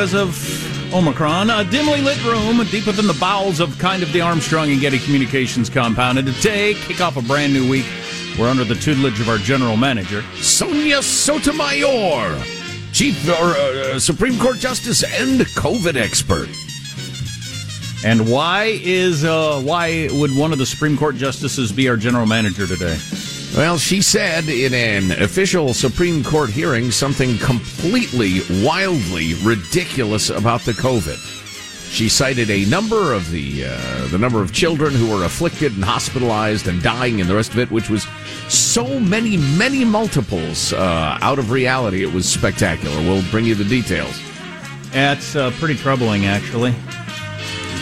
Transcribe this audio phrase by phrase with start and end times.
[0.00, 4.22] because of Omicron, a dimly lit room deep within the bowels of kind of the
[4.22, 6.18] Armstrong and Getty Communications compound.
[6.18, 7.84] And today, kick off a brand new week.
[8.38, 12.42] We're under the tutelage of our general manager, Sonia Sotomayor,
[12.94, 16.48] Chief or uh, Supreme Court Justice and COVID expert.
[18.02, 22.24] And why is uh, why would one of the Supreme Court justices be our general
[22.24, 22.96] manager today?
[23.56, 30.72] Well, she said in an official Supreme Court hearing something completely, wildly ridiculous about the
[30.72, 31.18] COVID.
[31.90, 35.84] She cited a number of the uh, the number of children who were afflicted and
[35.84, 38.06] hospitalized and dying and the rest of it, which was
[38.48, 42.04] so many, many multiples uh, out of reality.
[42.04, 42.96] It was spectacular.
[42.98, 44.16] We'll bring you the details.
[44.92, 46.72] That's uh, pretty troubling, actually.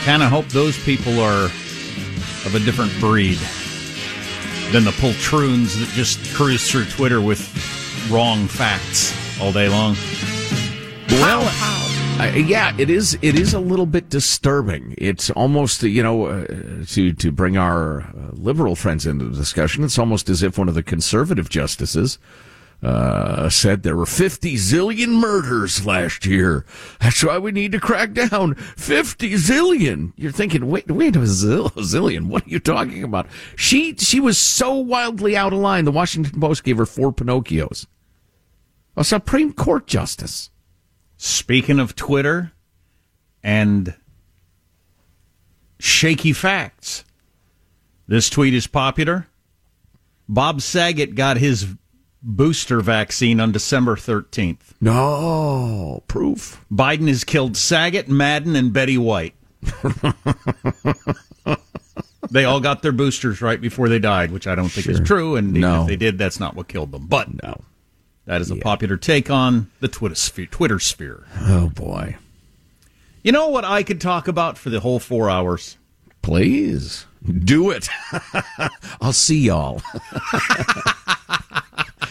[0.04, 3.38] Kind of hope those people are of a different breed
[4.72, 7.40] than the poltroons that just cruise through Twitter with
[8.10, 9.96] wrong facts all day long.
[11.10, 11.42] Well,
[12.20, 13.16] uh, yeah, it is.
[13.22, 14.94] It is a little bit disturbing.
[14.98, 16.46] It's almost, you know, uh,
[16.88, 19.84] to to bring our uh, liberal friends into the discussion.
[19.84, 22.18] It's almost as if one of the conservative justices
[22.82, 26.64] uh, said there were 50 zillion murders last year.
[27.00, 28.54] That's why we need to crack down.
[28.54, 30.12] 50 zillion.
[30.16, 32.26] You're thinking, wait, wait a zill- zillion.
[32.26, 33.26] What are you talking about?
[33.56, 35.84] She she was so wildly out of line.
[35.84, 37.86] The Washington Post gave her four Pinocchios.
[38.96, 40.50] A Supreme Court justice.
[41.16, 42.52] Speaking of Twitter
[43.42, 43.94] and
[45.80, 47.04] shaky facts,
[48.06, 49.26] this tweet is popular.
[50.28, 51.66] Bob Saget got his
[52.22, 54.74] booster vaccine on December 13th.
[54.80, 56.64] No proof.
[56.70, 59.34] Biden has killed Saget, Madden, and Betty White.
[62.30, 65.36] they all got their boosters right before they died, which I don't think is true.
[65.36, 65.82] And No.
[65.82, 67.06] if they did, that's not what killed them.
[67.06, 67.60] But No.
[68.26, 70.46] that is a popular take on the Twitter sphere.
[70.46, 71.24] Twitter sphere.
[71.40, 72.16] Oh boy.
[73.22, 75.76] You know what I could talk about for the whole four hours?
[76.22, 77.06] Please
[77.44, 77.88] do it.
[79.00, 79.82] I'll see y'all.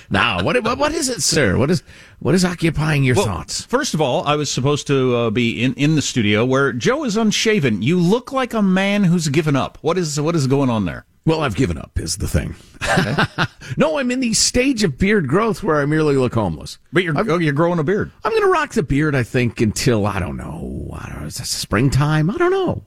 [0.09, 1.57] now, what, what what is it, sir?
[1.57, 1.83] What is
[2.19, 3.63] what is occupying your Well, thoughts?
[3.65, 7.03] First of all, I was supposed to uh, be in, in the studio where Joe
[7.03, 7.81] is unshaven.
[7.81, 9.77] You look like a man who's given up.
[9.81, 11.05] What is what is going on there?
[11.25, 11.99] Well, I've given up.
[11.99, 12.55] Is the thing.
[13.77, 16.77] no, I'm in the stage of beard growth where I merely look homeless.
[16.93, 18.11] But you're oh, you're growing a beard.
[18.23, 19.13] I'm going to rock the beard.
[19.13, 20.89] I think until I don't know.
[20.93, 21.27] I don't know.
[21.27, 22.29] Is this springtime?
[22.29, 22.85] I don't know.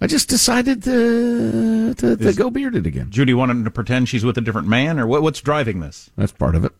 [0.00, 3.10] I just decided to to, to go bearded again.
[3.10, 6.10] Judy wanted to pretend she's with a different man, or what, what's driving this?
[6.16, 6.72] That's part of it.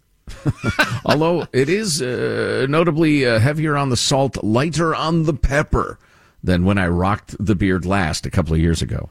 [1.04, 5.98] Although it is uh, notably uh, heavier on the salt, lighter on the pepper
[6.42, 9.10] than when I rocked the beard last a couple of years ago.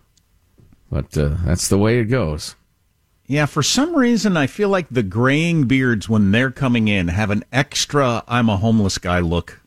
[0.91, 2.55] But uh, that's the way it goes.
[3.27, 7.29] Yeah, for some reason, I feel like the graying beards when they're coming in have
[7.29, 9.59] an extra "I'm a homeless guy" look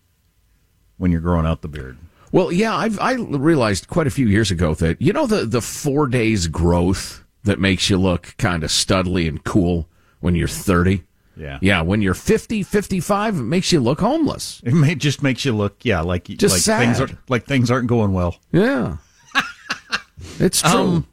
[0.97, 1.97] when you're growing out the beard.
[2.32, 5.60] Well, yeah, I've I realized quite a few years ago that you know the the
[5.60, 9.88] four days growth that makes you look kind of studly and cool
[10.20, 11.04] when you're 30.
[11.37, 11.59] Yeah.
[11.62, 14.60] Yeah, when you're 50, 55, it makes you look homeless.
[14.65, 16.78] It may, just makes you look, yeah, like Just like sad.
[16.81, 18.37] things are like things aren't going well.
[18.53, 18.98] Yeah.
[20.38, 20.71] it's true.
[20.80, 21.07] Um,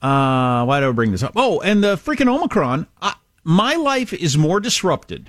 [0.00, 1.32] Uh, why do I bring this up?
[1.36, 2.86] Oh, and the freaking Omicron.
[3.02, 5.28] I, my life is more disrupted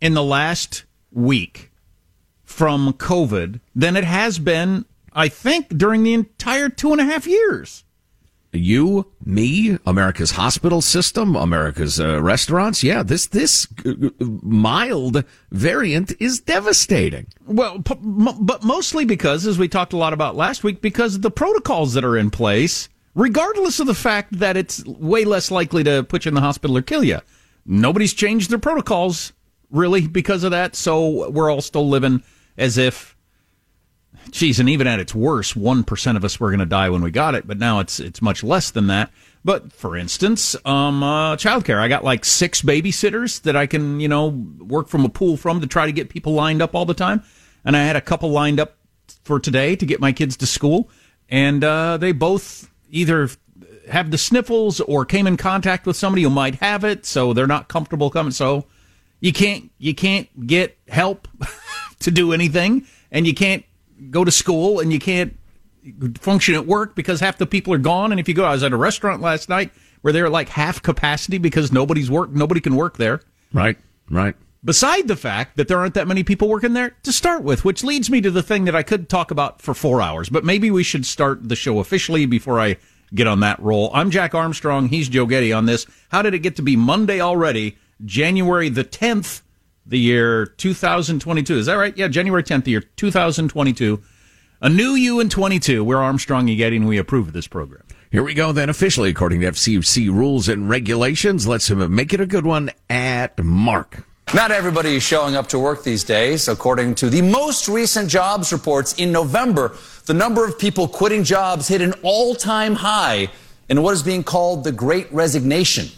[0.00, 1.67] in the last week
[2.58, 7.24] from COVID than it has been, I think, during the entire two and a half
[7.24, 7.84] years.
[8.52, 12.82] you, me, America's hospital system, America's uh, restaurants.
[12.82, 13.92] Yeah, this this uh,
[14.42, 15.22] mild
[15.52, 17.28] variant is devastating.
[17.46, 21.14] Well, p- m- but mostly because, as we talked a lot about last week, because
[21.14, 25.52] of the protocols that are in place, regardless of the fact that it's way less
[25.52, 27.20] likely to put you in the hospital or kill you.
[27.64, 29.32] Nobody's changed their protocols
[29.70, 32.22] really because of that, so we're all still living
[32.58, 33.16] as if.
[34.30, 37.00] Geez, and even at its worst, one percent of us were going to die when
[37.00, 39.10] we got it, but now it's it's much less than that.
[39.42, 44.08] But for instance, um, uh, childcare, I got like six babysitters that I can you
[44.08, 44.28] know
[44.58, 47.22] work from a pool from to try to get people lined up all the time,
[47.64, 48.76] and I had a couple lined up
[49.24, 50.90] for today to get my kids to school,
[51.30, 53.30] and uh, they both either
[53.88, 57.46] have the sniffles or came in contact with somebody who might have it, so they're
[57.46, 58.32] not comfortable coming.
[58.32, 58.66] So
[59.20, 61.28] you can't you can't get help
[62.00, 63.64] to do anything, and you can't
[64.10, 65.36] go to school, and you can't
[66.18, 68.12] function at work because half the people are gone.
[68.12, 69.70] And if you go, I was at a restaurant last night
[70.02, 73.20] where they're like half capacity because nobody's work, nobody can work there.
[73.52, 73.78] Right,
[74.10, 74.34] right.
[74.64, 77.84] Beside the fact that there aren't that many people working there to start with, which
[77.84, 80.70] leads me to the thing that I could talk about for four hours, but maybe
[80.70, 82.76] we should start the show officially before I
[83.14, 83.90] get on that roll.
[83.94, 84.88] I'm Jack Armstrong.
[84.88, 85.86] He's Joe Getty on this.
[86.10, 87.78] How did it get to be Monday already?
[88.04, 89.42] January the 10th,
[89.88, 91.56] the year 2022.
[91.56, 91.96] Is that right?
[91.96, 94.02] Yeah, January 10th, the year 2022.
[94.60, 95.82] A new you in 22.
[95.82, 97.82] We're Armstrong and Getty, and we approve of this program.
[98.10, 101.46] Here we go then officially according to FCC rules and regulations.
[101.46, 104.04] Let's make it a good one at Mark.
[104.34, 106.48] Not everybody is showing up to work these days.
[106.48, 109.74] According to the most recent jobs reports in November,
[110.06, 113.28] the number of people quitting jobs hit an all-time high
[113.68, 115.88] in what is being called the Great Resignation.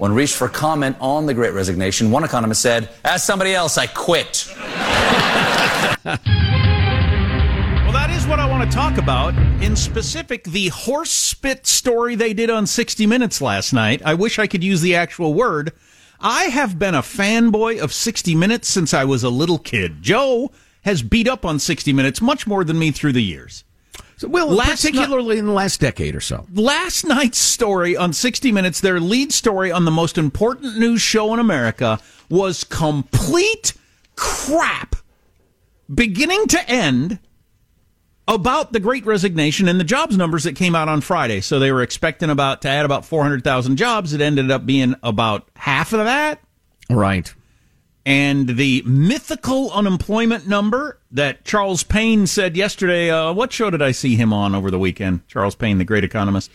[0.00, 3.86] When reached for comment on the Great Resignation, one economist said, Ask somebody else, I
[3.86, 4.46] quit.
[4.56, 6.16] well,
[7.92, 9.34] that is what I want to talk about.
[9.62, 14.00] In specific, the horse spit story they did on 60 Minutes last night.
[14.02, 15.74] I wish I could use the actual word
[16.18, 20.00] I have been a fanboy of 60 Minutes since I was a little kid.
[20.00, 20.50] Joe
[20.82, 23.64] has beat up on 60 Minutes much more than me through the years.
[24.20, 26.46] So, well, last particularly in the last decade or so.
[26.52, 31.32] Last night's story on 60 Minutes, their lead story on the most important news show
[31.32, 33.72] in America, was complete
[34.16, 34.96] crap.
[35.92, 37.18] Beginning to end,
[38.28, 41.40] about the great resignation and the jobs numbers that came out on Friday.
[41.40, 44.12] So they were expecting about to add about 400,000 jobs.
[44.12, 46.42] It ended up being about half of that.
[46.90, 47.32] Right.
[48.10, 53.92] And the mythical unemployment number that Charles Payne said yesterday, uh, what show did I
[53.92, 55.28] see him on over the weekend?
[55.28, 56.50] Charles Payne, the great economist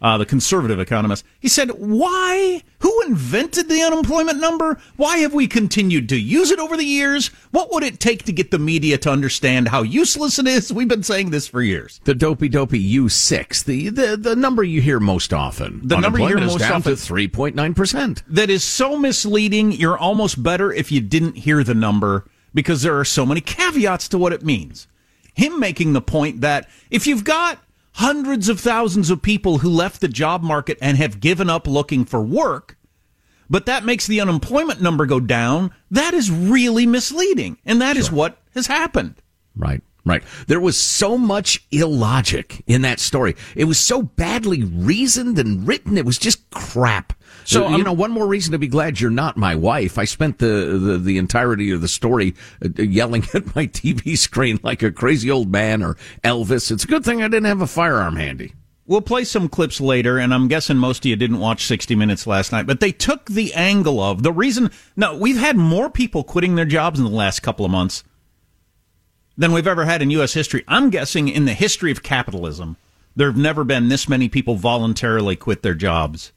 [0.00, 1.24] uh, the conservative economist.
[1.38, 2.62] He said, Why?
[2.80, 4.78] Who invented the unemployment number?
[4.96, 7.28] Why have we continued to use it over the years?
[7.50, 10.72] What would it take to get the media to understand how useless it is?
[10.72, 12.00] We've been saying this for years.
[12.04, 15.80] The dopey dopey U6, the, the, the number you hear most often.
[15.82, 16.96] The number you hear most down often.
[16.96, 18.22] to 3.9%.
[18.28, 19.72] That is so misleading.
[19.72, 24.08] You're almost better if you didn't hear the number because there are so many caveats
[24.08, 24.86] to what it means.
[25.34, 27.58] Him making the point that if you've got
[27.96, 32.04] hundreds of thousands of people who left the job market and have given up looking
[32.04, 32.76] for work,
[33.48, 35.72] but that makes the unemployment number go down.
[35.90, 37.58] That is really misleading.
[37.64, 38.00] And that sure.
[38.00, 39.22] is what has happened.
[39.54, 39.82] Right.
[40.04, 40.22] Right.
[40.46, 43.34] There was so much illogic in that story.
[43.56, 45.98] It was so badly reasoned and written.
[45.98, 47.12] It was just crap.
[47.46, 49.98] So you um, know, one more reason to be glad you're not my wife.
[49.98, 52.34] I spent the the, the entirety of the story
[52.64, 56.70] uh, yelling at my TV screen like a crazy old man or Elvis.
[56.70, 58.52] It's a good thing I didn't have a firearm handy.
[58.88, 62.24] We'll play some clips later, and I'm guessing most of you didn't watch 60 Minutes
[62.24, 64.70] last night, but they took the angle of the reason.
[64.94, 68.04] No, we've had more people quitting their jobs in the last couple of months
[69.36, 70.34] than we've ever had in U.S.
[70.34, 70.62] history.
[70.68, 72.76] I'm guessing in the history of capitalism,
[73.16, 76.32] there have never been this many people voluntarily quit their jobs.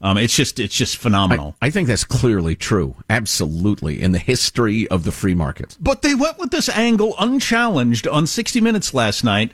[0.00, 1.56] Um, it's just it's just phenomenal.
[1.62, 5.76] I, I, think that's clearly true, absolutely, in the history of the free market.
[5.80, 9.52] But they went with this angle unchallenged on 60 Minutes last night.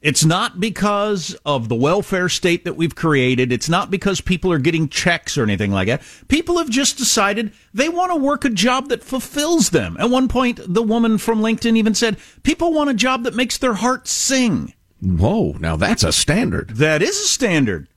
[0.00, 3.50] It's not because of the welfare state that we've created.
[3.50, 6.02] It's not because people are getting checks or anything like that.
[6.28, 9.96] People have just decided they want to work a job that fulfills them.
[9.98, 13.58] At one point, the woman from LinkedIn even said, people want a job that makes
[13.58, 14.72] their heart sing.
[15.00, 16.70] Whoa, now that's a standard.
[16.76, 17.88] That is a standard.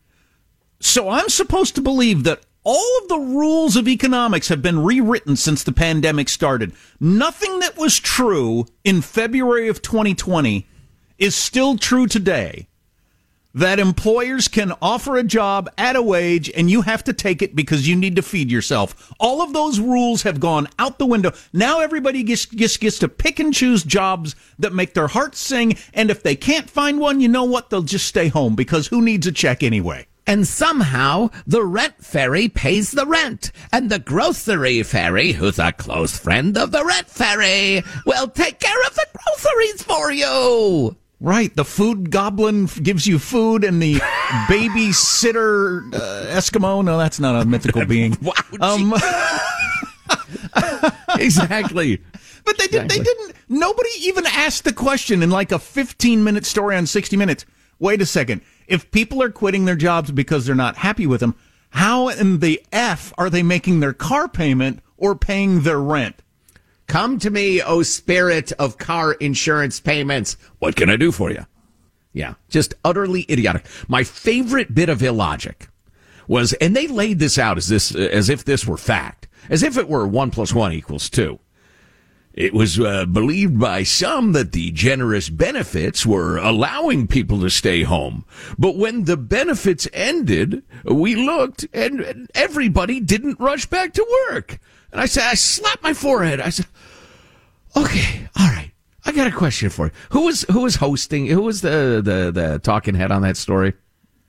[0.81, 5.35] So I'm supposed to believe that all of the rules of economics have been rewritten
[5.35, 6.73] since the pandemic started.
[6.99, 10.67] Nothing that was true in February of 2020
[11.19, 12.67] is still true today.
[13.53, 17.55] That employers can offer a job at a wage and you have to take it
[17.55, 19.13] because you need to feed yourself.
[19.19, 21.31] All of those rules have gone out the window.
[21.53, 25.77] Now everybody gets, gets, gets to pick and choose jobs that make their hearts sing.
[25.93, 27.69] And if they can't find one, you know what?
[27.69, 30.07] They'll just stay home because who needs a check anyway?
[30.31, 33.51] And somehow the rent fairy pays the rent.
[33.73, 38.81] And the grocery fairy, who's a close friend of the rent fairy, will take care
[38.87, 40.95] of the groceries for you.
[41.19, 41.53] Right.
[41.53, 43.95] The food goblin gives you food, and the
[44.47, 46.81] babysitter uh, Eskimo.
[46.81, 48.17] No, that's not a mythical being.
[48.61, 48.93] um,
[51.19, 52.01] exactly.
[52.45, 52.85] But they did.
[52.85, 52.99] Exactly.
[52.99, 53.35] They didn't.
[53.49, 57.45] Nobody even asked the question in like a 15 minute story on 60 Minutes.
[57.79, 61.35] Wait a second if people are quitting their jobs because they're not happy with them,
[61.71, 66.21] how in the F are they making their car payment or paying their rent?
[66.87, 70.35] Come to me, O spirit of car insurance payments.
[70.59, 71.45] What can I do for you?
[72.13, 73.65] Yeah, just utterly idiotic.
[73.87, 75.69] My favorite bit of illogic
[76.27, 79.77] was, and they laid this out as this, as if this were fact, as if
[79.77, 81.39] it were one plus one equals two.
[82.33, 87.83] It was uh, believed by some that the generous benefits were allowing people to stay
[87.83, 88.25] home.
[88.57, 94.59] But when the benefits ended, we looked and everybody didn't rush back to work.
[94.91, 96.39] And I said, I slapped my forehead.
[96.39, 96.67] I said,
[97.75, 98.71] okay, all right.
[99.05, 99.91] I got a question for you.
[100.11, 101.25] Who was who was hosting?
[101.25, 103.73] Who was the the the talking head on that story?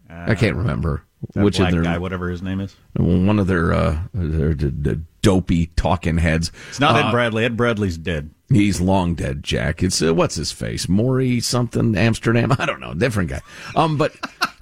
[0.08, 1.04] I can't remember
[1.34, 2.74] which black of their guy, whatever his name is.
[2.94, 6.50] one of their uh their, the, the dopey talking heads.
[6.68, 7.44] It's not Uh, Ed Bradley.
[7.44, 8.30] Ed Bradley's dead.
[8.50, 9.82] He's long dead, Jack.
[9.82, 12.52] It's uh, what's his face, Morey something Amsterdam.
[12.58, 13.40] I don't know, different guy.
[13.74, 14.14] Um, but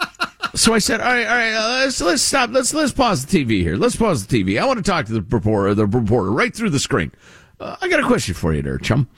[0.54, 2.50] so I said, all right, all right, uh, let's let's stop.
[2.50, 3.76] Let's let's pause the TV here.
[3.76, 4.60] Let's pause the TV.
[4.60, 7.12] I want to talk to the reporter, the reporter right through the screen.
[7.58, 9.08] Uh, I got a question for you, there, chum.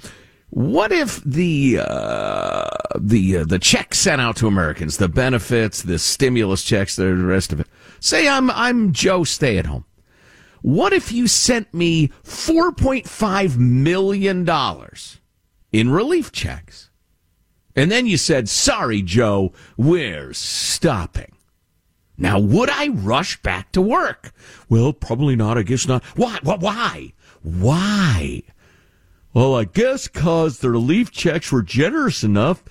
[0.54, 2.68] What if the uh,
[3.00, 7.54] the uh, the checks sent out to Americans, the benefits, the stimulus checks, the rest
[7.54, 7.68] of it?
[8.00, 9.86] Say I'm I'm Joe, stay at home.
[10.60, 14.46] What if you sent me $4.5 million
[15.72, 16.90] in relief checks?
[17.74, 21.34] And then you said, sorry, Joe, we're stopping.
[22.18, 24.32] Now, would I rush back to work?
[24.68, 25.56] Well, probably not.
[25.56, 26.04] I guess not.
[26.14, 26.38] Why?
[26.42, 27.14] Why?
[27.42, 28.42] Why?
[29.34, 32.62] Well, I guess cause the relief checks were generous enough.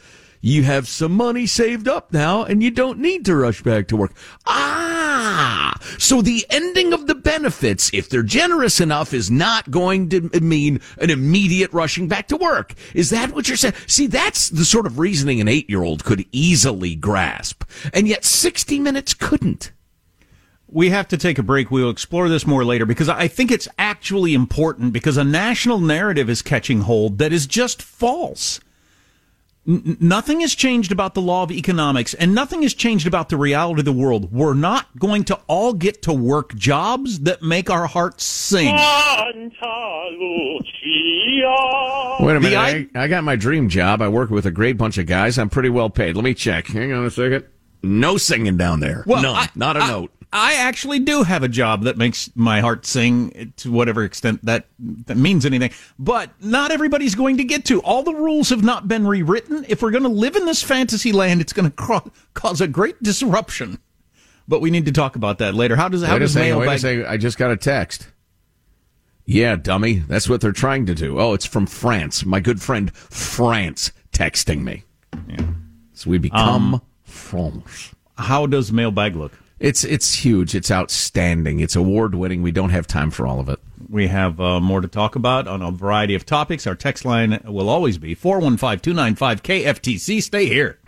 [0.41, 3.97] You have some money saved up now and you don't need to rush back to
[3.97, 4.13] work.
[4.45, 5.75] Ah!
[5.97, 10.81] So the ending of the benefits, if they're generous enough, is not going to mean
[10.99, 12.75] an immediate rushing back to work.
[12.93, 13.75] Is that what you're saying?
[13.87, 17.63] See, that's the sort of reasoning an eight year old could easily grasp.
[17.93, 19.71] And yet 60 minutes couldn't.
[20.71, 21.69] We have to take a break.
[21.69, 26.29] We'll explore this more later because I think it's actually important because a national narrative
[26.29, 28.59] is catching hold that is just false.
[29.67, 33.37] N- nothing has changed about the law of economics and nothing has changed about the
[33.37, 34.31] reality of the world.
[34.31, 38.73] We're not going to all get to work jobs that make our hearts sing.
[42.21, 42.89] Wait a minute.
[42.95, 44.01] I, I got my dream job.
[44.01, 45.37] I work with a great bunch of guys.
[45.37, 46.15] I'm pretty well paid.
[46.15, 46.67] Let me check.
[46.67, 47.45] Hang on a second.
[47.83, 49.03] No singing down there.
[49.21, 49.35] None.
[49.35, 50.11] I- not a I- note.
[50.33, 54.67] I actually do have a job that makes my heart sing to whatever extent that
[54.79, 55.71] that means anything.
[55.99, 57.81] But not everybody's going to get to.
[57.81, 59.65] All the rules have not been rewritten.
[59.67, 62.67] If we're going to live in this fantasy land, it's going to cro- cause a
[62.67, 63.79] great disruption.
[64.47, 65.75] But we need to talk about that later.
[65.75, 66.57] How does how Wait does second.
[66.59, 66.79] Wait a mailbag?
[66.79, 67.05] second.
[67.07, 68.07] I just got a text.
[69.25, 69.99] Yeah, dummy.
[69.99, 71.19] That's what they're trying to do.
[71.19, 72.25] Oh, it's from France.
[72.25, 74.83] My good friend France texting me.
[75.27, 75.45] Yeah.
[75.93, 77.91] So we become um, France.
[78.17, 79.33] How does mailbag look?
[79.61, 80.55] It's it's huge.
[80.55, 81.59] It's outstanding.
[81.59, 82.41] It's award winning.
[82.41, 83.59] We don't have time for all of it.
[83.87, 86.65] We have uh, more to talk about on a variety of topics.
[86.65, 90.23] Our text line will always be 415 295 KFTC.
[90.23, 90.79] Stay here.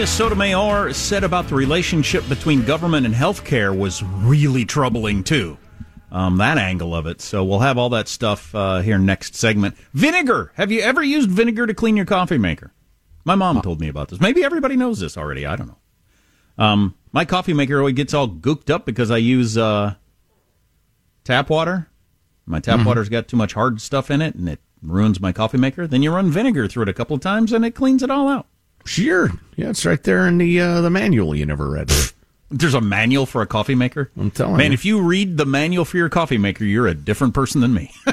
[0.00, 5.58] Sonia Sotomayor said about the relationship between government and healthcare was really troubling too.
[6.10, 7.20] Um, that angle of it.
[7.20, 9.76] So we'll have all that stuff uh, here next segment.
[9.92, 10.52] Vinegar.
[10.54, 12.72] Have you ever used vinegar to clean your coffee maker?
[13.26, 14.22] My mom told me about this.
[14.22, 15.44] Maybe everybody knows this already.
[15.44, 15.78] I don't know.
[16.56, 19.96] Um, my coffee maker always gets all gooked up because I use uh,
[21.24, 21.90] tap water.
[22.46, 25.58] My tap water's got too much hard stuff in it, and it ruins my coffee
[25.58, 25.86] maker.
[25.86, 28.28] Then you run vinegar through it a couple of times, and it cleans it all
[28.28, 28.46] out.
[28.90, 29.30] Sure.
[29.54, 31.92] Yeah, it's right there in the uh, the manual you never read.
[32.50, 34.10] There's a manual for a coffee maker.
[34.18, 34.58] I'm telling you.
[34.58, 34.74] Man, you.
[34.74, 37.92] if you read the manual for your coffee maker, you're a different person than me.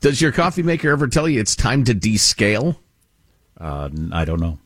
[0.00, 2.76] Does your coffee maker ever tell you it's time to descale?
[3.58, 4.58] Uh, I don't know.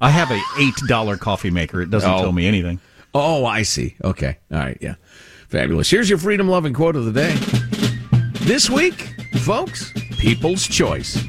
[0.00, 1.80] I have a eight dollar coffee maker.
[1.80, 2.18] It doesn't Oh.
[2.20, 2.80] tell me anything.
[3.14, 3.96] Oh, I see.
[4.04, 4.36] Okay.
[4.52, 4.76] All right.
[4.82, 4.94] Yeah.
[5.48, 5.88] Fabulous.
[5.90, 7.34] Here's your freedom loving quote of the day.
[8.44, 11.22] This week, folks, people's choice.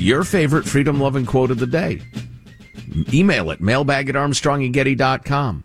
[0.00, 2.00] Your favorite freedom loving quote of the day.
[3.12, 5.64] Email it, mailbag at armstrongandgetty.com.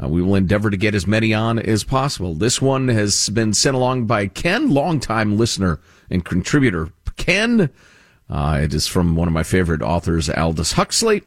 [0.00, 2.34] Uh, we will endeavor to get as many on as possible.
[2.34, 6.92] This one has been sent along by Ken, longtime listener and contributor.
[7.16, 7.70] Ken,
[8.30, 11.24] uh, it is from one of my favorite authors, Aldous Huxley.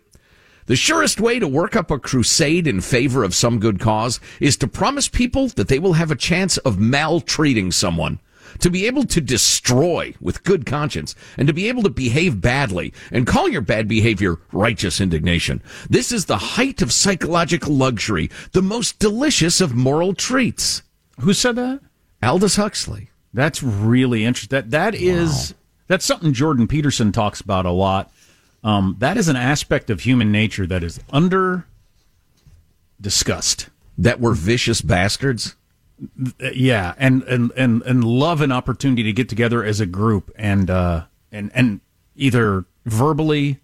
[0.68, 4.56] The surest way to work up a crusade in favor of some good cause is
[4.58, 8.22] to promise people that they will have a chance of maltreating someone.
[8.60, 12.94] To be able to destroy with good conscience and to be able to behave badly
[13.12, 15.62] and call your bad behavior righteous indignation.
[15.90, 20.84] This is the height of psychological luxury, the most delicious of moral treats.
[21.20, 21.82] Who said that?
[22.22, 23.10] Aldous Huxley.
[23.34, 24.56] That's really interesting.
[24.56, 25.54] That that is
[25.88, 28.12] that's something Jordan Peterson talks about a lot.
[28.64, 31.66] Um, that is an aspect of human nature that is under
[33.02, 33.70] discussed.
[33.98, 35.56] That we're vicious bastards.
[36.54, 40.70] Yeah, and, and and and love an opportunity to get together as a group and
[40.70, 41.82] uh, and and
[42.16, 43.60] either verbally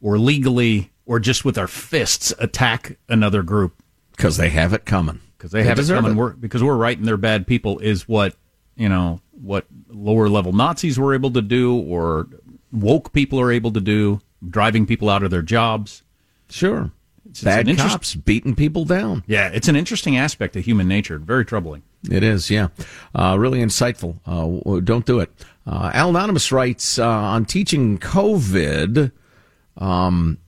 [0.00, 3.82] or legally or just with our fists attack another group
[4.16, 5.20] because they have it coming.
[5.36, 6.12] Because they, they have it coming.
[6.12, 6.16] It.
[6.16, 8.36] We're, because we're right and they're bad people is what
[8.76, 12.28] you know what lower level Nazis were able to do or
[12.72, 16.02] woke people are able to do, driving people out of their jobs.
[16.48, 16.90] Sure.
[17.30, 19.22] It's, Bad cops beating people down.
[19.26, 21.18] Yeah, it's an interesting aspect of human nature.
[21.18, 21.82] Very troubling.
[22.10, 22.68] It is, yeah.
[23.14, 24.18] Uh, really insightful.
[24.26, 25.30] Uh, don't do it.
[25.66, 29.12] Uh, Al Anonymous writes uh, on teaching COVID.
[29.76, 30.38] Um,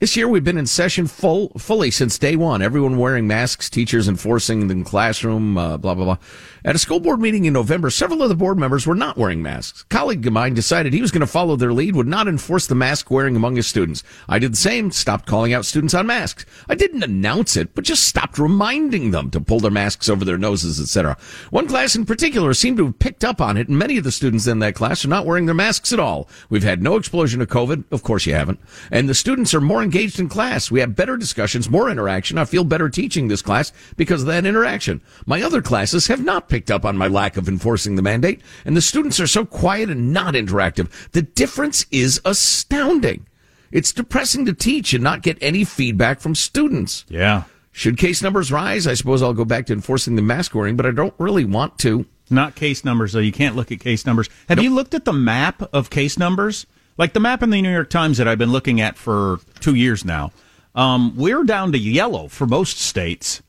[0.00, 2.62] this year we've been in session full fully since day one.
[2.62, 6.18] Everyone wearing masks, teachers enforcing the classroom, uh, blah blah blah.
[6.64, 9.42] At a school board meeting in November, several of the board members were not wearing
[9.42, 9.82] masks.
[9.82, 12.68] A colleague of mine decided he was going to follow their lead, would not enforce
[12.68, 14.04] the mask wearing among his students.
[14.28, 16.46] I did the same, stopped calling out students on masks.
[16.68, 20.38] I didn't announce it, but just stopped reminding them to pull their masks over their
[20.38, 21.16] noses, etc.
[21.50, 24.12] One class in particular seemed to have picked up on it, and many of the
[24.12, 26.28] students in that class are not wearing their masks at all.
[26.48, 27.86] We've had no explosion of COVID.
[27.90, 28.60] Of course you haven't.
[28.92, 30.70] And the students are more engaged in class.
[30.70, 32.38] We have better discussions, more interaction.
[32.38, 35.02] I feel better teaching this class because of that interaction.
[35.26, 38.76] My other classes have not picked up on my lack of enforcing the mandate, and
[38.76, 40.90] the students are so quiet and not interactive.
[41.12, 43.26] The difference is astounding.
[43.70, 47.06] It's depressing to teach and not get any feedback from students.
[47.08, 47.44] Yeah.
[47.70, 50.84] Should case numbers rise, I suppose I'll go back to enforcing the mask wearing, but
[50.84, 52.04] I don't really want to.
[52.28, 53.20] Not case numbers, though.
[53.20, 54.28] You can't look at case numbers.
[54.50, 54.64] Have nope.
[54.64, 56.66] you looked at the map of case numbers?
[56.98, 59.74] Like the map in the New York Times that I've been looking at for two
[59.74, 60.32] years now.
[60.74, 63.40] Um, we're down to yellow for most states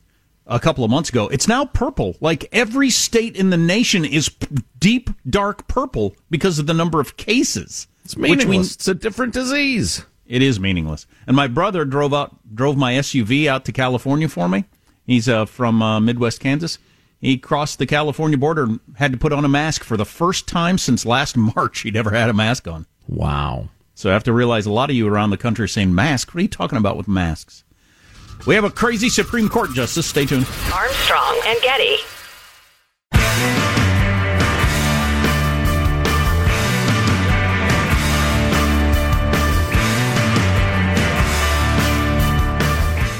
[0.46, 1.28] a couple of months ago.
[1.28, 2.16] It's now purple.
[2.20, 7.00] Like every state in the nation is p- deep, dark purple because of the number
[7.00, 7.86] of cases.
[8.04, 8.48] It's meaningless.
[8.48, 10.04] Means, it's a different disease.
[10.26, 11.06] It is meaningless.
[11.26, 14.64] And my brother drove out, drove my SUV out to California for me.
[15.06, 16.78] He's uh, from uh, Midwest Kansas.
[17.20, 20.46] He crossed the California border and had to put on a mask for the first
[20.46, 21.80] time since last March.
[21.80, 22.86] He'd ever had a mask on.
[23.08, 23.68] Wow.
[23.94, 26.28] So I have to realize a lot of you around the country are saying mask.
[26.34, 27.64] What are you talking about with masks?
[28.46, 30.06] We have a crazy Supreme Court justice.
[30.06, 30.46] Stay tuned.
[30.72, 31.96] Armstrong and Getty.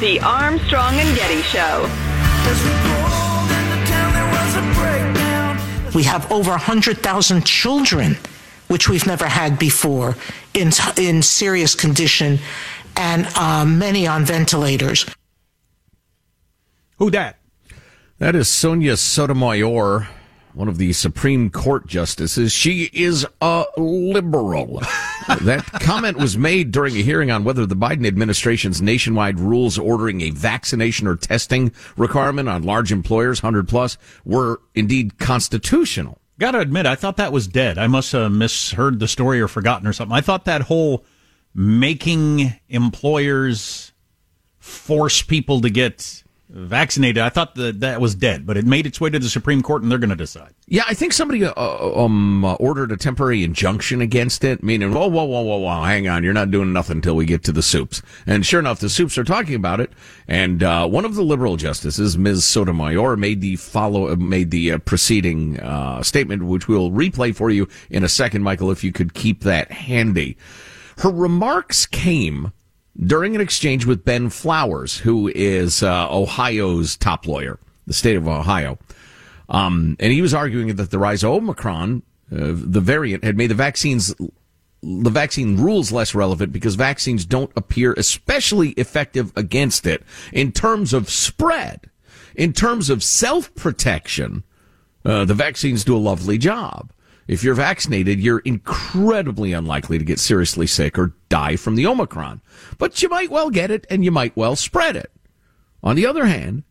[0.00, 1.88] The Armstrong and Getty Show.
[5.94, 8.18] We have over 100,000 children,
[8.68, 10.16] which we've never had before,
[10.53, 12.40] in, in serious condition
[12.96, 15.07] and uh, many on ventilators.
[16.98, 17.38] Who that?
[18.18, 20.09] That is Sonia Sotomayor,
[20.52, 22.52] one of the Supreme Court justices.
[22.52, 24.80] She is a liberal.
[25.42, 30.20] that comment was made during a hearing on whether the Biden administration's nationwide rules ordering
[30.20, 36.18] a vaccination or testing requirement on large employers, 100 plus, were indeed constitutional.
[36.38, 37.78] Got to admit, I thought that was dead.
[37.78, 40.16] I must have misheard the story or forgotten or something.
[40.16, 41.04] I thought that whole
[41.54, 43.92] making employers
[44.58, 47.18] force people to get vaccinated.
[47.18, 49.82] I thought that that was dead, but it made its way to the Supreme Court,
[49.82, 50.54] and they're going to decide.
[50.66, 55.08] Yeah, I think somebody uh, um, uh, ordered a temporary injunction against it, meaning, whoa,
[55.08, 57.62] whoa, whoa, whoa, whoa, hang on, you're not doing nothing until we get to the
[57.62, 58.02] soups.
[58.26, 59.92] And sure enough, the soups are talking about it,
[60.28, 62.44] and uh, one of the liberal justices, Ms.
[62.44, 67.50] Sotomayor, made the follow uh, made the uh, preceding uh, statement, which we'll replay for
[67.50, 70.36] you in a second, Michael, if you could keep that handy.
[70.98, 72.52] Her remarks came
[72.98, 78.28] during an exchange with Ben Flowers, who is uh, Ohio's top lawyer, the state of
[78.28, 78.78] Ohio.
[79.48, 82.02] Um, and he was arguing that the rise of Omicron,
[82.33, 84.14] uh, the variant, had made the vaccines
[84.85, 90.92] the vaccine rules less relevant because vaccines don't appear especially effective against it in terms
[90.92, 91.88] of spread.
[92.35, 94.44] In terms of self protection,
[95.04, 96.90] uh, the vaccines do a lovely job.
[97.26, 102.42] If you're vaccinated, you're incredibly unlikely to get seriously sick or die from the Omicron.
[102.78, 105.10] But you might well get it and you might well spread it.
[105.82, 106.64] On the other hand,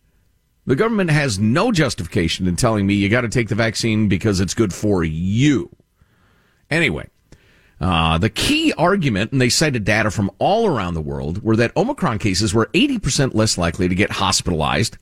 [0.65, 4.39] the government has no justification in telling me you got to take the vaccine because
[4.39, 5.69] it's good for you.
[6.69, 7.09] Anyway,
[7.81, 11.75] uh, the key argument, and they cited data from all around the world, were that
[11.75, 14.97] Omicron cases were 80% less likely to get hospitalized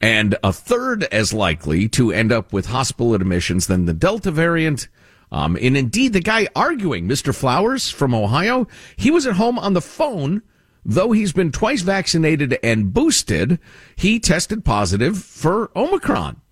[0.00, 4.88] and a third as likely to end up with hospital admissions than the Delta variant.
[5.32, 7.34] Um, and indeed, the guy arguing, Mr.
[7.34, 10.42] Flowers from Ohio, he was at home on the phone.
[10.84, 13.58] Though he's been twice vaccinated and boosted,
[13.96, 16.42] he tested positive for Omicron.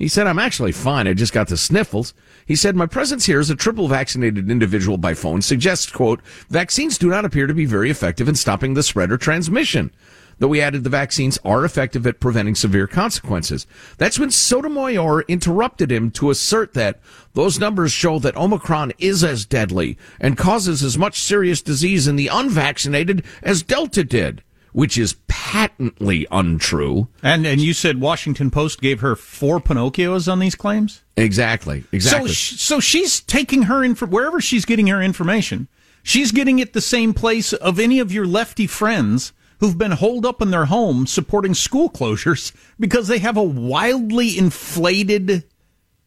[0.00, 1.06] He said, I'm actually fine.
[1.06, 2.14] I just got the sniffles.
[2.46, 6.96] He said, my presence here as a triple vaccinated individual by phone suggests, quote, vaccines
[6.96, 9.92] do not appear to be very effective in stopping the spread or transmission.
[10.40, 13.66] Though we added the vaccines are effective at preventing severe consequences.
[13.98, 16.98] That's when Sotomayor interrupted him to assert that
[17.34, 22.16] those numbers show that Omicron is as deadly and causes as much serious disease in
[22.16, 27.08] the unvaccinated as Delta did which is patently untrue.
[27.24, 31.02] And and you said Washington Post gave her four Pinocchios on these claims.
[31.16, 31.82] Exactly.
[31.90, 32.28] Exactly.
[32.28, 35.66] So, sh- so she's taking her in wherever she's getting her information.
[36.04, 40.26] She's getting it the same place of any of your lefty friends who've been holed
[40.26, 45.44] up in their home supporting school closures because they have a wildly inflated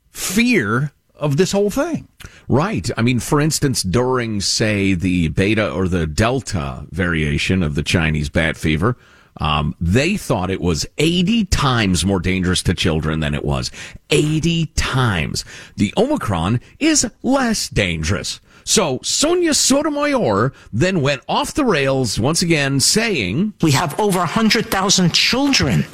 [0.10, 2.08] fear of this whole thing.
[2.48, 2.90] Right.
[2.98, 8.30] I mean, for instance, during, say, the beta or the delta variation of the Chinese
[8.30, 8.98] bat fever,
[9.38, 13.72] um, they thought it was 80 times more dangerous to children than it was.
[14.10, 15.46] 80 times.
[15.78, 18.40] The Omicron is less dangerous.
[18.64, 25.14] So Sonia Sotomayor then went off the rails once again saying, We have over 100,000
[25.14, 25.86] children,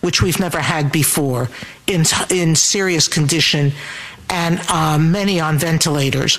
[0.00, 1.48] which we've never had before,
[1.86, 3.72] in, in serious condition
[4.30, 6.38] and uh, many on ventilators.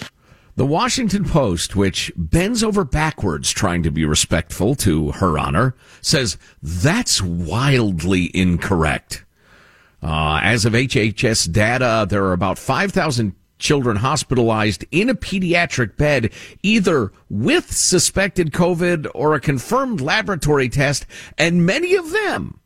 [0.55, 6.37] The Washington Post, which bends over backwards trying to be respectful to her honor, says
[6.61, 9.23] that's wildly incorrect.
[10.03, 16.31] Uh, as of HHS data, there are about 5,000 children hospitalized in a pediatric bed,
[16.63, 21.05] either with suspected COVID or a confirmed laboratory test,
[21.37, 22.59] and many of them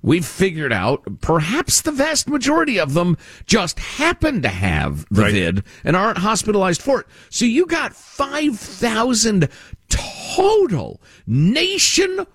[0.00, 5.32] we've figured out perhaps the vast majority of them just happen to have the right.
[5.32, 7.06] vid and aren't hospitalized for it.
[7.30, 9.48] So you got 5,000
[9.88, 12.26] total nationwide.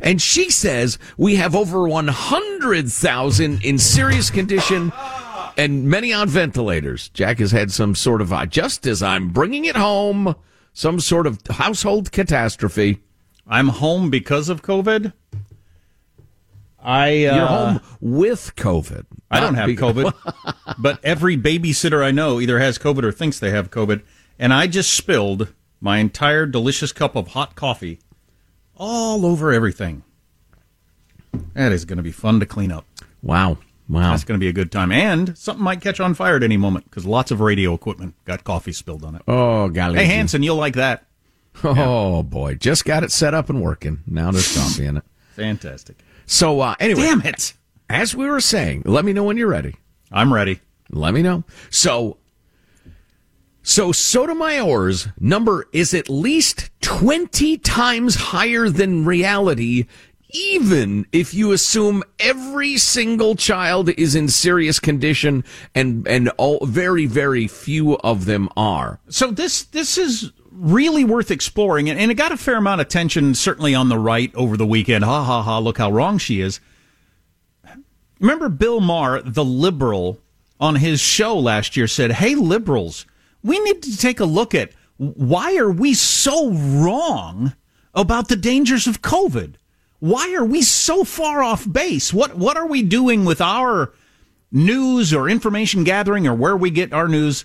[0.00, 4.92] And she says we have over 100,000 in serious condition
[5.56, 7.08] and many on ventilators.
[7.10, 10.34] Jack has had some sort of, uh, just as I'm bringing it home,
[10.72, 13.00] some sort of household catastrophe.
[13.46, 15.12] I'm home because of COVID.
[16.82, 19.04] I uh, you're home with COVID.
[19.30, 20.14] I don't have COVID,
[20.78, 24.02] but every babysitter I know either has COVID or thinks they have COVID,
[24.38, 27.98] and I just spilled my entire delicious cup of hot coffee
[28.76, 30.02] all over everything.
[31.54, 32.86] That is going to be fun to clean up.
[33.22, 33.58] Wow.
[33.90, 34.12] Wow.
[34.12, 34.92] That's going to be a good time.
[34.92, 38.44] And something might catch on fire at any moment because lots of radio equipment got
[38.44, 39.22] coffee spilled on it.
[39.26, 39.98] Oh, golly.
[39.98, 41.04] Hey, Hanson, you'll like that.
[41.64, 42.22] Oh, yeah.
[42.22, 42.54] boy.
[42.54, 43.98] Just got it set up and working.
[44.06, 45.02] Now there's coffee in it.
[45.34, 45.98] Fantastic.
[46.24, 47.54] So uh, anyway, damn it!
[47.88, 49.74] As we were saying, let me know when you're ready.
[50.12, 50.60] I'm ready.
[50.90, 51.42] Let me know.
[51.70, 52.18] So,
[53.62, 59.86] so Sotomayor's number is at least twenty times higher than reality.
[60.32, 67.06] Even if you assume every single child is in serious condition and, and all, very,
[67.06, 69.00] very few of them are.
[69.08, 72.86] So this, this is really worth exploring, and, and it got a fair amount of
[72.86, 75.04] attention, certainly on the right over the weekend.
[75.04, 75.58] Ha ha ha!
[75.58, 76.60] Look how wrong she is.
[78.20, 80.20] Remember Bill Maher, the liberal,
[80.60, 83.06] on his show last year said, "Hey, liberals,
[83.42, 87.54] we need to take a look at why are we so wrong
[87.94, 89.54] about the dangers of COVID?
[90.00, 92.12] Why are we so far off base?
[92.12, 93.92] What what are we doing with our
[94.50, 97.44] news or information gathering or where we get our news?"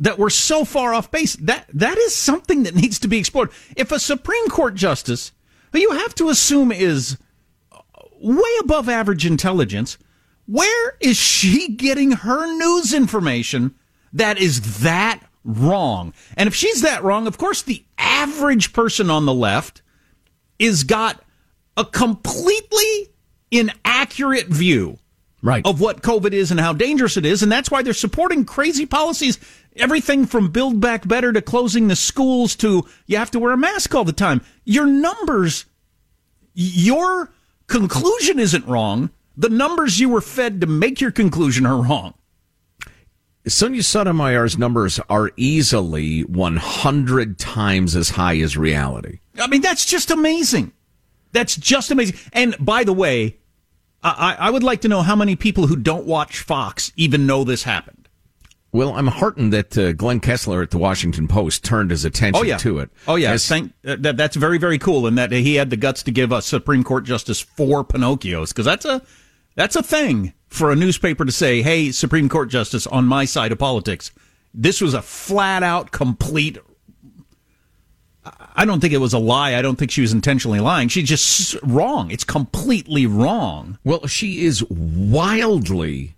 [0.00, 1.36] that we're so far off base.
[1.36, 3.50] That that is something that needs to be explored.
[3.76, 5.32] If a Supreme Court justice,
[5.72, 7.18] who you have to assume is
[8.20, 9.98] way above average intelligence,
[10.46, 13.74] where is she getting her news information
[14.12, 16.12] that is that wrong?
[16.36, 19.82] And if she's that wrong, of course the average person on the left
[20.58, 21.22] is got
[21.80, 23.08] a completely
[23.50, 24.98] inaccurate view
[25.42, 25.64] right.
[25.66, 27.42] of what COVID is and how dangerous it is.
[27.42, 29.38] And that's why they're supporting crazy policies
[29.76, 33.56] Everything from Build Back Better to closing the schools to you have to wear a
[33.56, 34.40] mask all the time.
[34.64, 35.64] Your numbers,
[36.54, 37.32] your
[37.68, 39.10] conclusion isn't wrong.
[39.36, 42.14] The numbers you were fed to make your conclusion are wrong.
[43.46, 49.20] Sonia Sotomayor's numbers are easily 100 times as high as reality.
[49.38, 50.72] I mean, that's just amazing.
[51.32, 52.18] That's just amazing.
[52.32, 53.36] And by the way,
[54.02, 57.44] I, I would like to know how many people who don't watch Fox even know
[57.44, 58.08] this happened.
[58.72, 62.44] Well, I'm heartened that uh, Glenn Kessler at the Washington Post turned his attention oh,
[62.44, 62.56] yeah.
[62.58, 62.90] to it.
[63.08, 65.76] Oh yeah, As, Thank, uh, that, that's very very cool, and that he had the
[65.76, 69.02] guts to give a Supreme Court justice four Pinocchios because that's a
[69.56, 73.50] that's a thing for a newspaper to say, "Hey, Supreme Court justice on my side
[73.50, 74.12] of politics."
[74.54, 76.58] This was a flat out complete.
[78.24, 79.54] I don't think it was a lie.
[79.54, 80.88] I don't think she was intentionally lying.
[80.88, 82.10] She's just wrong.
[82.10, 83.78] It's completely wrong.
[83.84, 86.16] Well, she is wildly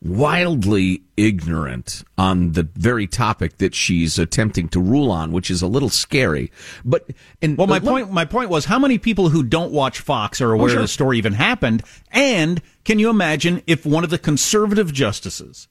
[0.00, 5.66] wildly ignorant on the very topic that she's attempting to rule on, which is a
[5.66, 6.52] little scary.
[6.84, 7.10] But
[7.42, 10.52] and well, my point my point was how many people who don't watch Fox are
[10.52, 10.82] aware oh, sure.
[10.82, 15.68] the story even happened, and can you imagine if one of the conservative justices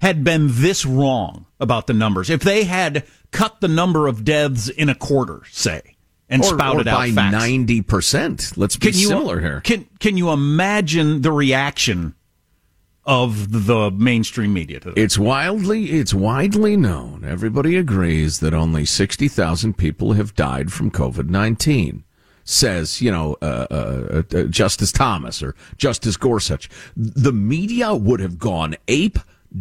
[0.00, 4.68] had been this wrong about the numbers, if they had cut the number of deaths
[4.68, 5.96] in a quarter, say,
[6.30, 8.56] and or, spouted or out by ninety percent.
[8.56, 9.60] Let's be Can you similar here.
[9.60, 12.14] Can can you imagine the reaction
[13.04, 14.98] of the mainstream media to?
[14.98, 17.24] It's wildly it's widely known.
[17.24, 22.04] Everybody agrees that only sixty thousand people have died from COVID nineteen.
[22.46, 26.68] Says you know uh, uh, uh, Justice Thomas or Justice Gorsuch.
[26.94, 29.18] The media would have gone ape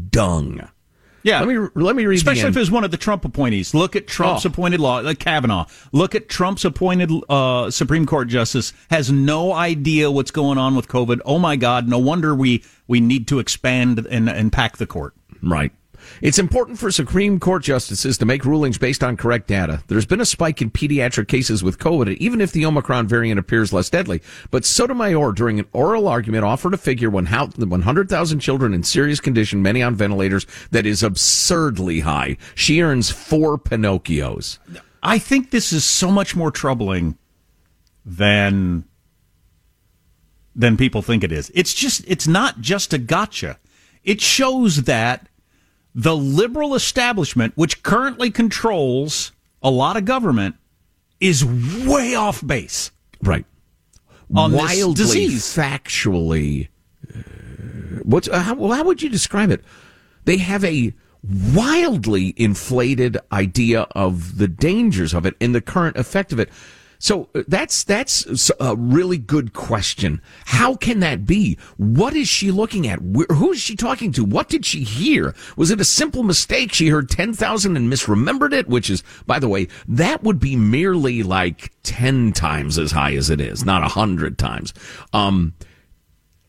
[0.10, 0.70] dung.
[1.24, 1.40] Yeah.
[1.42, 3.74] Let me let me read Especially if it was one of the Trump appointees.
[3.74, 4.50] Look at Trump's Oh.
[4.50, 5.66] appointed law, like Kavanaugh.
[5.92, 10.88] Look at Trump's appointed uh, Supreme Court justice has no idea what's going on with
[10.88, 11.22] COVID.
[11.26, 11.88] Oh my God!
[11.88, 15.14] No wonder we we need to expand and and pack the court.
[15.42, 15.72] Right.
[16.22, 19.84] It's important for Supreme Court justices to make rulings based on correct data.
[19.88, 23.74] There's been a spike in pediatric cases with COVID, even if the Omicron variant appears
[23.74, 24.22] less deadly.
[24.52, 29.20] But Sotomayor, during an oral argument, offered a figure when how- 100,000 children in serious
[29.20, 32.38] condition, many on ventilators, that is absurdly high.
[32.56, 34.58] She earns four Pinocchios.
[35.02, 37.18] I think this is so much more troubling
[38.06, 38.86] than
[40.56, 41.52] than people think it is.
[41.56, 43.58] It's just it's not just a gotcha.
[44.04, 45.28] It shows that
[45.96, 50.56] the liberal establishment, which currently controls a lot of government,
[51.20, 52.92] is way off base.
[53.22, 53.46] Right.
[54.36, 55.46] On this Wildly, disease.
[55.56, 56.70] factually.
[57.14, 57.20] Uh,
[58.04, 59.64] what's uh, how, how would you describe it?
[60.26, 66.34] They have a wildly inflated idea of the dangers of it and the current effect
[66.34, 66.50] of it.
[67.04, 70.22] So uh, that's that's a really good question.
[70.46, 71.58] How can that be?
[71.76, 73.00] What is she looking at?
[73.00, 74.24] Who is she talking to?
[74.24, 75.36] What did she hear?
[75.58, 76.72] Was it a simple mistake?
[76.72, 81.24] She heard 10,000 and misremembered it, which is, by the way, that would be merely
[81.24, 84.74] like 10 times as high as it is, not 100 times.
[85.12, 85.56] Um,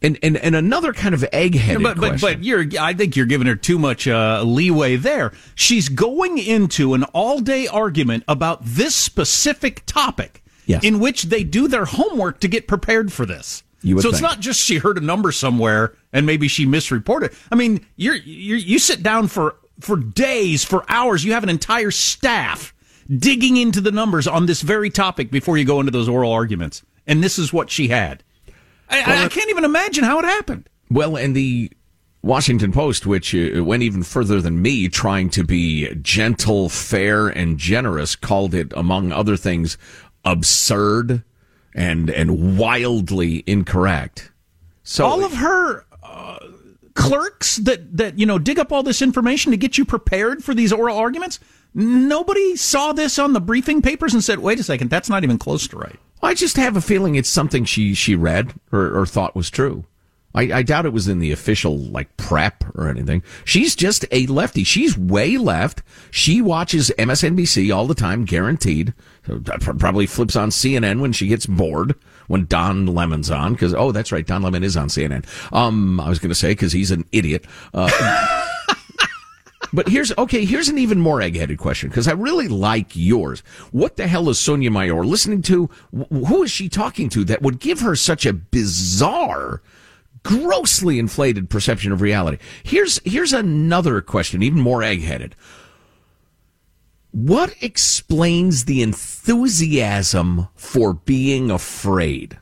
[0.03, 3.49] and, and, and another kind of eggheaded but but but you're I think you're giving
[3.49, 5.33] her too much uh, leeway there.
[5.57, 10.83] She's going into an all day argument about this specific topic, Yes.
[10.83, 13.63] in which they do their homework to get prepared for this.
[13.83, 17.33] So it's not just she heard a number somewhere and maybe she misreported.
[17.53, 21.25] I mean, you're, you're you sit down for for days, for hours.
[21.25, 22.75] You have an entire staff
[23.15, 26.83] digging into the numbers on this very topic before you go into those oral arguments,
[27.07, 28.23] and this is what she had.
[28.89, 30.69] I, I, I can't even imagine how it happened.
[30.91, 31.71] Well, and the
[32.23, 37.59] Washington Post, which uh, went even further than me, trying to be gentle, fair, and
[37.59, 39.77] generous, called it, among other things,
[40.25, 41.23] absurd
[41.75, 44.31] and and wildly incorrect.
[44.83, 46.39] So all of her uh,
[46.95, 50.55] clerks that that you know dig up all this information to get you prepared for
[50.55, 51.41] these oral arguments.
[51.75, 55.39] Nobody saw this on the briefing papers and said, "Wait a second, that's not even
[55.39, 59.07] close to right." I just have a feeling it's something she she read or, or
[59.07, 59.85] thought was true.
[60.35, 63.23] I, I doubt it was in the official like prep or anything.
[63.45, 64.65] She's just a lefty.
[64.65, 65.83] She's way left.
[66.11, 68.95] She watches MSNBC all the time, guaranteed.
[69.25, 71.95] Probably flips on CNN when she gets bored
[72.27, 75.25] when Don Lemon's on because oh that's right, Don Lemon is on CNN.
[75.53, 77.47] Um, I was going to say because he's an idiot.
[77.73, 77.91] Uh,
[79.75, 80.45] But here's okay.
[80.45, 83.41] Here's an even more egg-headed question because I really like yours.
[83.73, 85.69] What the hell is Sonia Mayor listening to?
[86.11, 89.63] Who is she talking to that would give her such a bizarre,
[90.23, 92.39] grossly inflated perception of reality?
[92.63, 95.35] Here's here's another question, even more egg-headed.
[97.15, 102.41] What explains the enthusiasm for being afraid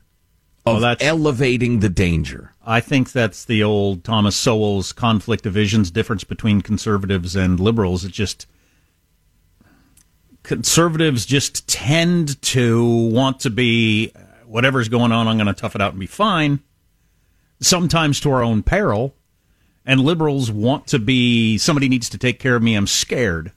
[0.65, 2.55] of Oh, elevating the danger?
[2.65, 8.03] I think that's the old Thomas Sowell's conflict of visions, difference between conservatives and liberals.
[8.07, 8.47] It just
[10.43, 14.11] conservatives just tend to want to be
[14.47, 15.29] whatever's going on.
[15.29, 16.61] I'm going to tough it out and be fine.
[17.61, 19.15] Sometimes to our own peril,
[19.85, 22.75] and liberals want to be somebody needs to take care of me.
[22.75, 23.53] I'm scared.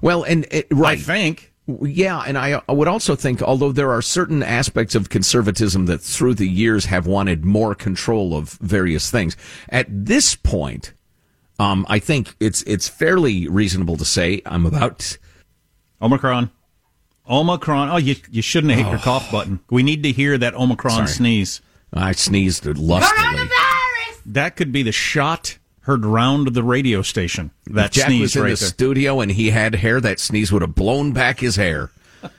[0.00, 1.52] Well, and uh, right, I think.
[1.82, 6.00] Yeah, and I, I would also think, although there are certain aspects of conservatism that
[6.00, 9.36] through the years have wanted more control of various things,
[9.68, 10.92] at this point,
[11.58, 15.18] um, I think it's it's fairly reasonable to say I'm about.
[16.00, 16.50] Omicron.
[17.28, 17.90] Omicron.
[17.90, 19.58] Oh, you you shouldn't have hit your cough button.
[19.68, 21.08] We need to hear that Omicron Sorry.
[21.08, 21.60] sneeze.
[21.92, 23.48] I sneezed lustily.
[24.26, 27.52] That could be the shot heard round the radio station.
[27.66, 28.68] That Jack sneeze was in right the there.
[28.68, 30.00] studio and he had hair.
[30.00, 31.90] That sneeze would have blown back his hair.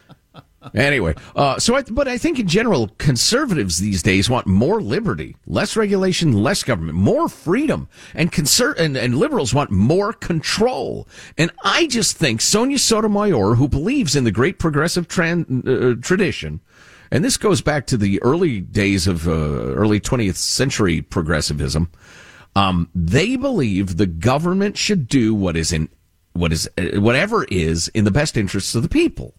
[0.76, 5.38] Anyway, uh, so I, but I think in general, conservatives these days want more liberty,
[5.46, 11.08] less regulation, less government, more freedom, and conser- and, and liberals want more control.
[11.38, 16.60] And I just think Sonia Sotomayor, who believes in the great progressive tran- uh, tradition,
[17.12, 21.90] and this goes back to the early days of uh, early 20th century progressivism.
[22.58, 25.89] Um, they believe the government should do what is in
[26.34, 29.36] what is uh, whatever is in the best interests of the people.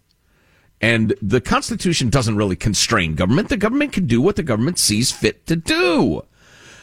[0.79, 3.49] And the Constitution doesn't really constrain government.
[3.49, 6.21] The government can do what the government sees fit to do.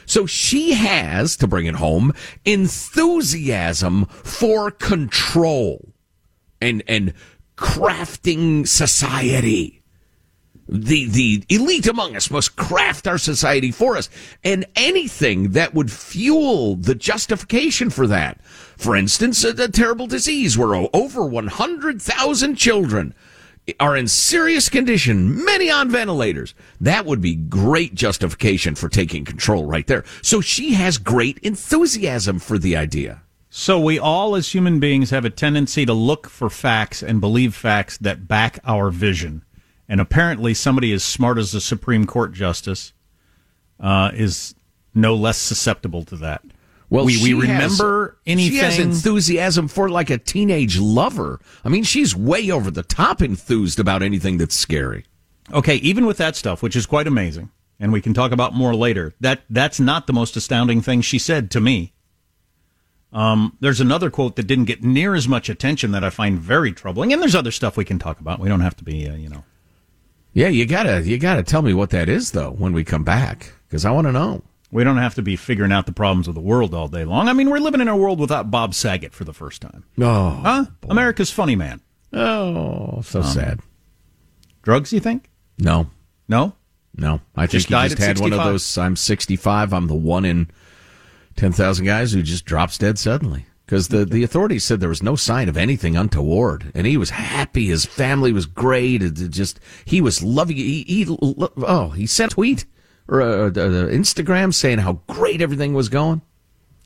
[0.05, 2.12] So she has, to bring it home,
[2.44, 5.88] enthusiasm for control
[6.61, 7.14] and, and
[7.57, 9.83] crafting society.
[10.68, 14.11] The, the elite among us must craft our society for us.
[14.42, 18.40] And anything that would fuel the justification for that.
[18.76, 23.14] For instance, a, a terrible disease where over 100,000 children
[23.81, 26.55] are in serious condition, many on ventilators.
[26.81, 30.05] That would be great justification for taking control right there.
[30.22, 33.22] So she has great enthusiasm for the idea.
[33.50, 37.55] So we all, as human beings, have a tendency to look for facts and believe
[37.55, 39.42] facts that back our vision.
[39.88, 42.92] And apparently, somebody as smart as the Supreme Court justice
[43.79, 44.55] uh, is
[44.94, 46.42] no less susceptible to that.
[46.88, 48.53] Well, we, we remember has, anything.
[48.53, 51.40] She has enthusiasm for like a teenage lover.
[51.64, 55.05] I mean, she's way over the top enthused about anything that's scary.
[55.53, 58.75] Okay, even with that stuff, which is quite amazing, and we can talk about more
[58.75, 59.14] later.
[59.20, 61.92] That that's not the most astounding thing she said to me.
[63.12, 66.72] Um, there's another quote that didn't get near as much attention that I find very
[66.72, 68.40] troubling, and there's other stuff we can talk about.
[68.40, 69.44] We don't have to be, uh, you know.
[70.37, 73.55] Yeah, you gotta you gotta tell me what that is though when we come back
[73.66, 74.42] because I want to know.
[74.70, 77.31] We don't have to be figuring out the problems of the world all day long.
[77.31, 79.85] I mean, we're living in a world without Bob Saget for the first time.
[79.99, 80.66] Oh, huh?
[80.83, 80.88] Boy.
[80.90, 81.81] America's funny man.
[82.12, 83.61] Oh, so um, sad.
[84.61, 85.31] Drugs, you think?
[85.59, 85.88] No.
[86.29, 86.55] No?
[86.94, 87.22] No.
[87.35, 88.20] I just think he just had 65?
[88.20, 90.51] one of those I'm 65, I'm the one in
[91.37, 93.46] 10,000 guys who just drops dead suddenly.
[93.66, 97.11] Because the, the authorities said there was no sign of anything untoward, and he was
[97.11, 97.66] happy.
[97.66, 99.02] His family was great.
[99.02, 100.57] It just he was loving.
[100.57, 102.64] He, he oh, he sent a tweet
[103.09, 103.50] or a, a, a
[103.90, 106.22] Instagram saying how great everything was going.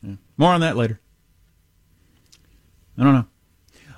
[0.03, 0.15] Yeah.
[0.39, 0.99] More on that later.
[2.97, 3.27] I don't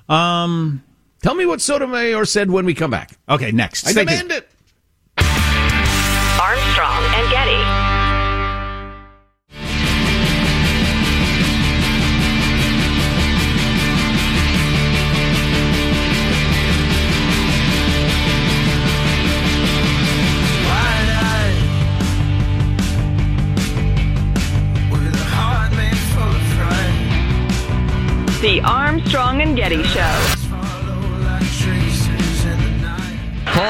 [0.09, 0.13] know.
[0.13, 0.83] Um,
[1.21, 3.17] Tell me what Sotomayor said when we come back.
[3.29, 3.87] Okay, next.
[3.87, 4.43] I Stay demand tuned.
[4.43, 4.49] it.
[6.37, 7.82] Armstrong and Getty.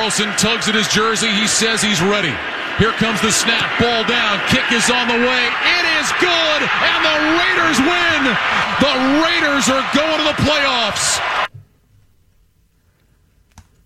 [0.03, 1.29] Carlson tugs at his jersey.
[1.29, 2.35] He says he's ready.
[2.77, 3.79] Here comes the snap.
[3.79, 4.37] Ball down.
[4.49, 5.47] Kick is on the way.
[5.47, 6.59] It is good.
[6.59, 8.35] And the Raiders win.
[8.83, 11.47] The Raiders are going to the playoffs.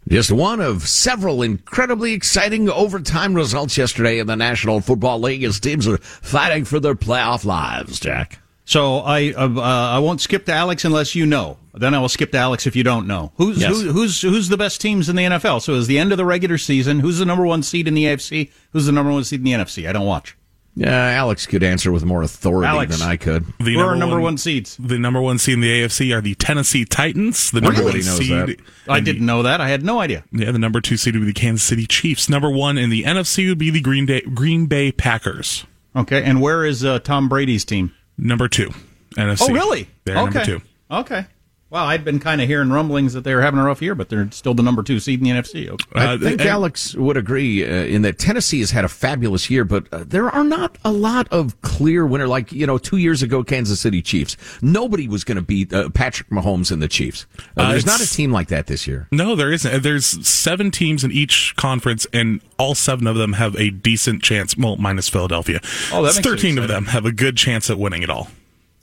[0.07, 5.59] Just one of several incredibly exciting overtime results yesterday in the National Football League as
[5.59, 8.39] teams are fighting for their playoff lives, Jack.
[8.67, 11.57] So I uh, uh, I won't skip to Alex unless you know.
[11.73, 13.31] Then I will skip to Alex if you don't know.
[13.37, 13.71] Who's yes.
[13.71, 15.61] who, who's who's the best teams in the NFL?
[15.61, 16.99] So is the end of the regular season.
[16.99, 18.51] Who's the number one seed in the AFC?
[18.73, 19.87] Who's the number one seed in the NFC?
[19.87, 20.35] I don't watch.
[20.75, 23.45] Yeah, Alex could answer with more authority Alex, than I could.
[23.57, 24.75] The Who number are number one, one, seeds?
[24.77, 27.51] The number one seed in the AFC are the Tennessee Titans.
[27.51, 28.59] The number Everybody one knows seed.
[28.85, 28.91] That.
[28.91, 29.61] I didn't know that.
[29.61, 30.25] I had no idea.
[30.33, 32.27] Yeah, the number two seed would be the Kansas City Chiefs.
[32.27, 35.65] Number one in the NFC would be the Green, Day, Green Bay Packers.
[35.95, 37.93] Okay, and where is uh, Tom Brady's team?
[38.17, 38.71] Number two.
[39.15, 39.49] NFC.
[39.49, 39.89] Oh, really?
[40.05, 40.23] They're okay.
[40.25, 40.61] number two.
[40.91, 41.25] Okay.
[41.69, 44.07] Well, I'd been kind of hearing rumblings that they were having a rough year, but
[44.07, 45.67] they're still the number two seed in the NFC.
[45.67, 45.85] Okay.
[45.95, 49.49] I uh, think and, Alex would agree uh, in that Tennessee has had a fabulous
[49.49, 52.25] year, but uh, there are not a lot of clear winner.
[52.25, 54.37] Like you know, two years ago, Kansas City Chiefs.
[54.61, 57.25] Nobody was going to beat uh, Patrick Mahomes and the Chiefs.
[57.57, 59.09] Uh, uh, there's not a team like that this year.
[59.11, 59.83] No, there isn't.
[59.83, 64.55] There's seven teams in each conference, and all seven of them have a decent chance.
[64.55, 65.59] Well, minus Philadelphia.
[65.91, 68.29] Oh, that makes thirteen of them have a good chance at winning it all.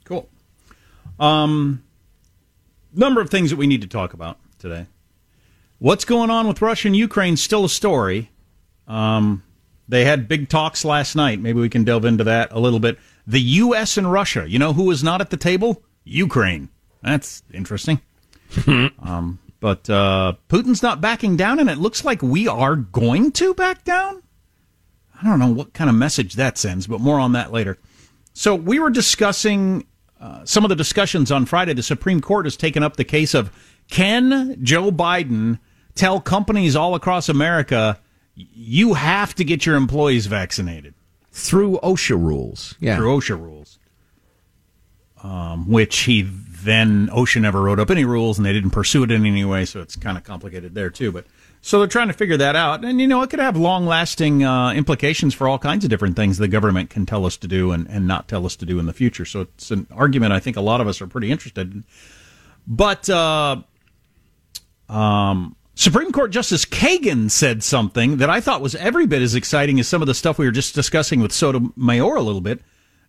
[0.05, 0.29] Cool.
[1.19, 1.83] Um,
[2.95, 4.87] number of things that we need to talk about today.
[5.79, 7.37] What's going on with Russia and Ukraine?
[7.37, 8.31] Still a story.
[8.87, 9.43] Um,
[9.89, 11.41] they had big talks last night.
[11.41, 12.99] Maybe we can delve into that a little bit.
[13.27, 13.97] The U.S.
[13.97, 14.49] and Russia.
[14.49, 15.83] You know who was not at the table?
[16.05, 16.69] Ukraine.
[17.03, 18.01] That's interesting.
[18.67, 23.55] um, but uh, Putin's not backing down, and it looks like we are going to
[23.55, 24.23] back down.
[25.21, 27.79] I don't know what kind of message that sends, but more on that later.
[28.33, 29.87] So we were discussing
[30.25, 33.35] uh, some of the discussions on Friday, the Supreme Court has taken up the case
[33.35, 33.53] of
[33.91, 35.59] can Joe Biden
[35.95, 38.01] tell companies all across America
[38.35, 40.95] you have to get your employees vaccinated
[41.31, 42.75] through OSHA rules.
[42.81, 43.79] Yeah, through OSHA rules.
[45.23, 49.11] Um, which he then OSHA never wrote up any rules, and they didn't pursue it
[49.11, 51.13] in any way, so it's kind of complicated there too.
[51.13, 51.27] But
[51.65, 54.73] so they're trying to figure that out, and you know it could have long-lasting uh,
[54.75, 57.89] implications for all kinds of different things the government can tell us to do and,
[57.89, 59.25] and not tell us to do in the future.
[59.25, 61.85] So it's an argument I think a lot of us are pretty interested in.
[62.67, 63.63] But uh,
[64.91, 69.81] um, Supreme Court Justice Kagan said something that I thought was every bit as exciting
[69.81, 72.61] as some of the stuff we were just discussing with Sotomayor a little bit.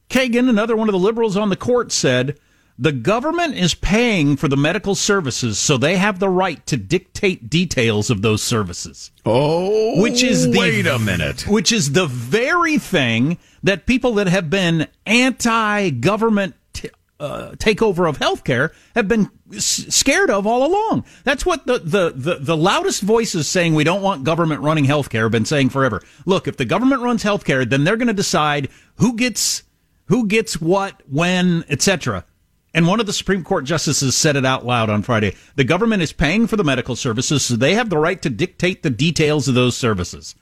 [0.09, 2.39] Kagan, another one of the liberals on the court, said
[2.77, 7.49] the government is paying for the medical services, so they have the right to dictate
[7.49, 9.11] details of those services.
[9.25, 14.27] Oh, which is the, wait a minute, which is the very thing that people that
[14.27, 21.05] have been anti-government t- uh, takeover of healthcare have been s- scared of all along.
[21.23, 25.23] That's what the, the, the, the loudest voices saying we don't want government running healthcare
[25.23, 26.01] have been saying forever.
[26.25, 29.63] Look, if the government runs healthcare, then they're going to decide who gets
[30.07, 32.25] who gets what, when, etc.
[32.75, 35.33] And one of the Supreme Court justices said it out loud on Friday.
[35.55, 38.83] The government is paying for the medical services, so they have the right to dictate
[38.83, 40.35] the details of those services.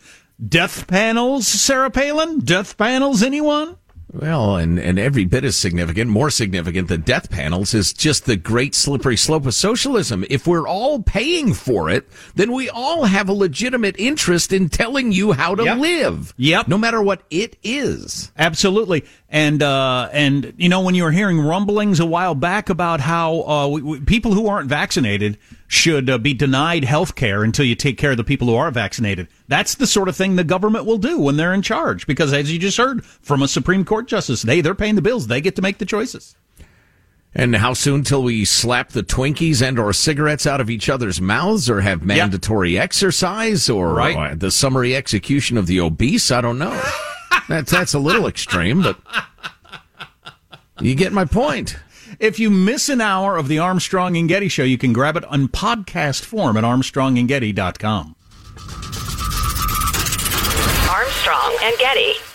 [0.43, 2.39] Death panels, Sarah Palin?
[2.39, 3.77] Death panels, anyone?
[4.11, 8.35] Well, and, and every bit as significant, more significant than death panels is just the
[8.35, 10.23] great slippery slope of socialism.
[10.29, 15.11] If we're all paying for it, then we all have a legitimate interest in telling
[15.11, 15.77] you how to Yep.
[15.79, 16.33] live.
[16.37, 16.67] Yep.
[16.67, 18.31] No matter what it is.
[18.37, 19.03] Absolutely,
[19.33, 23.41] and uh, and you know when you were hearing rumblings a while back about how
[23.41, 27.73] uh, we, we, people who aren't vaccinated should uh, be denied health care until you
[27.73, 29.27] take care of the people who are vaccinated.
[29.47, 32.53] That's the sort of thing the government will do when they're in charge, because as
[32.53, 35.55] you just heard from a Supreme Court justice, they they're paying the bills, they get
[35.55, 36.35] to make the choices.
[37.35, 41.19] And how soon till we slap the Twinkies and or cigarettes out of each other's
[41.19, 44.33] mouths or have mandatory exercise or Right.
[44.33, 46.29] uh, the summary execution of the obese?
[46.29, 46.79] I don't know.
[47.47, 48.97] That's, that's a little extreme, but
[50.79, 51.77] you get my point.
[52.19, 55.25] If you miss an hour of the Armstrong and Getty show, you can grab it
[55.25, 58.15] on podcast form at armstrongandgetty.com.
[60.89, 62.32] Armstrong and Getty.